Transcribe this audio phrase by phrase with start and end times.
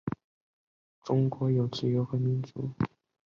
[1.03, 2.71] 中国有自由和民主